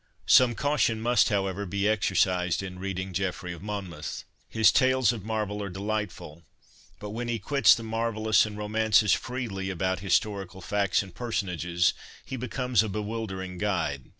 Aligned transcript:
Some 0.25 0.55
caution 0.55 0.99
must, 0.99 1.29
however, 1.29 1.67
be 1.67 1.87
exercised 1.87 2.63
in 2.63 2.79
reading 2.79 3.13
Geoffrey 3.13 3.53
of 3.53 3.61
Monmouth. 3.61 4.23
His 4.49 4.71
tales 4.71 5.13
of 5.13 5.23
marvel 5.23 5.61
are 5.61 5.69
delightful; 5.69 6.41
but 6.99 7.11
when 7.11 7.27
he 7.27 7.37
quits 7.37 7.75
the 7.75 7.83
marvellous 7.83 8.43
and 8.47 8.57
romances 8.57 9.13
freely 9.13 9.69
about 9.69 9.99
historical 9.99 10.59
facts 10.59 11.03
and 11.03 11.13
personages, 11.13 11.93
he 12.25 12.35
becomes 12.35 12.81
a 12.81 12.89
bewildering 12.89 13.59
guide. 13.59 14.09